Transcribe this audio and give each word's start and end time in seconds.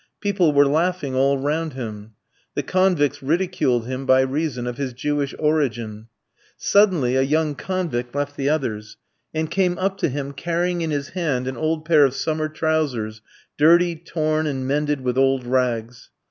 People 0.19 0.51
were 0.51 0.65
laughing 0.65 1.13
all 1.13 1.37
round 1.37 1.73
him. 1.73 2.13
The 2.55 2.63
convicts 2.63 3.21
ridiculed 3.21 3.85
him 3.85 4.07
by 4.07 4.21
reason 4.21 4.65
of 4.65 4.77
his 4.77 4.93
Jewish 4.93 5.35
origin. 5.37 6.07
Suddenly 6.57 7.15
a 7.15 7.21
young 7.21 7.53
convict 7.53 8.15
left 8.15 8.35
the 8.35 8.49
others, 8.49 8.97
and 9.31 9.51
came 9.51 9.77
up 9.77 9.99
to 9.99 10.09
him, 10.09 10.33
carrying 10.33 10.81
in 10.81 10.89
his 10.89 11.09
hand 11.09 11.45
an 11.47 11.55
old 11.55 11.85
pair 11.85 12.03
of 12.03 12.15
summer 12.15 12.49
trousers, 12.49 13.21
dirty, 13.59 13.95
torn, 13.95 14.47
and 14.47 14.67
mended 14.67 15.01
with 15.01 15.19
old 15.19 15.45
rags. 15.45 16.09